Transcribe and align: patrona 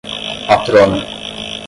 patrona 0.49 0.99